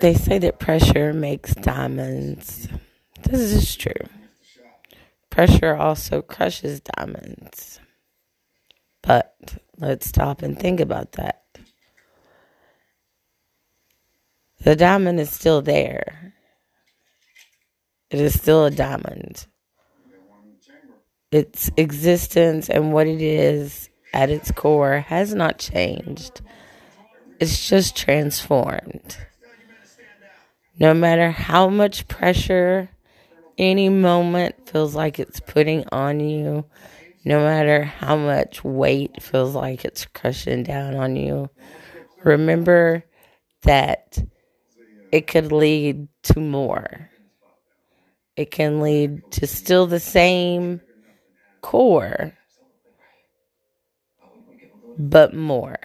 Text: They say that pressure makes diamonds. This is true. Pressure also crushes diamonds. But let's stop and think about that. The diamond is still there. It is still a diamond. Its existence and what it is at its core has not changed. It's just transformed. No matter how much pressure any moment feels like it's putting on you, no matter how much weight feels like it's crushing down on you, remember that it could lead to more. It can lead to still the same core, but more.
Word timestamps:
They 0.00 0.14
say 0.14 0.38
that 0.38 0.58
pressure 0.58 1.12
makes 1.12 1.54
diamonds. 1.54 2.68
This 3.22 3.40
is 3.40 3.74
true. 3.76 3.92
Pressure 5.30 5.74
also 5.74 6.22
crushes 6.22 6.80
diamonds. 6.80 7.80
But 9.02 9.34
let's 9.78 10.06
stop 10.06 10.42
and 10.42 10.58
think 10.58 10.80
about 10.80 11.12
that. 11.12 11.42
The 14.60 14.76
diamond 14.76 15.20
is 15.20 15.30
still 15.30 15.62
there. 15.62 16.34
It 18.10 18.20
is 18.20 18.38
still 18.40 18.64
a 18.64 18.70
diamond. 18.70 19.46
Its 21.30 21.70
existence 21.76 22.68
and 22.68 22.92
what 22.92 23.06
it 23.06 23.20
is 23.20 23.90
at 24.12 24.30
its 24.30 24.50
core 24.52 25.00
has 25.00 25.34
not 25.34 25.58
changed. 25.58 26.40
It's 27.38 27.68
just 27.68 27.96
transformed. 27.96 29.16
No 30.78 30.94
matter 30.94 31.30
how 31.30 31.68
much 31.68 32.08
pressure 32.08 32.88
any 33.58 33.88
moment 33.88 34.68
feels 34.68 34.94
like 34.94 35.18
it's 35.18 35.40
putting 35.40 35.84
on 35.92 36.20
you, 36.20 36.64
no 37.24 37.40
matter 37.40 37.84
how 37.84 38.16
much 38.16 38.62
weight 38.64 39.22
feels 39.22 39.54
like 39.54 39.84
it's 39.84 40.06
crushing 40.06 40.62
down 40.62 40.94
on 40.94 41.16
you, 41.16 41.50
remember 42.24 43.04
that 43.62 44.18
it 45.12 45.26
could 45.26 45.52
lead 45.52 46.08
to 46.22 46.40
more. 46.40 47.10
It 48.36 48.50
can 48.50 48.80
lead 48.80 49.30
to 49.32 49.46
still 49.46 49.86
the 49.86 50.00
same 50.00 50.80
core, 51.62 52.32
but 54.98 55.34
more. 55.34 55.78